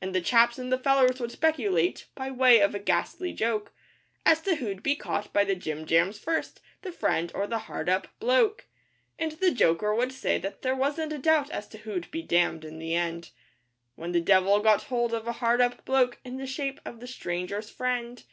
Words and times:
And 0.00 0.14
the 0.14 0.22
chaps 0.22 0.58
and 0.58 0.72
the 0.72 0.78
fellers 0.78 1.20
would 1.20 1.30
speculate 1.32 2.06
by 2.14 2.30
way 2.30 2.58
of 2.60 2.74
a 2.74 2.78
ghastly 2.78 3.34
joke 3.34 3.74
As 4.24 4.40
to 4.40 4.54
who'd 4.56 4.82
be 4.82 4.96
caught 4.96 5.30
by 5.34 5.44
the 5.44 5.54
'jim 5.54 5.84
jams' 5.84 6.18
first? 6.18 6.62
the 6.80 6.90
Friend 6.90 7.30
or 7.34 7.46
the 7.46 7.58
hard 7.58 7.86
up 7.90 8.08
bloke? 8.18 8.64
And 9.18 9.32
the 9.32 9.50
'Joker' 9.50 9.94
would 9.94 10.10
say 10.12 10.38
that 10.38 10.62
there 10.62 10.74
wasn't 10.74 11.12
a 11.12 11.18
doubt 11.18 11.50
as 11.50 11.68
to 11.68 11.78
who'd 11.80 12.10
be 12.10 12.22
damned 12.22 12.64
in 12.64 12.78
the 12.78 12.94
end, 12.94 13.32
When 13.94 14.12
the 14.12 14.22
Devil 14.22 14.60
got 14.60 14.84
hold 14.84 15.12
of 15.12 15.28
a 15.28 15.32
hard 15.32 15.60
up 15.60 15.84
bloke 15.84 16.18
in 16.24 16.38
the 16.38 16.46
shape 16.46 16.80
of 16.86 17.00
the 17.00 17.06
Stranger's 17.06 17.68
Friend. 17.68 18.24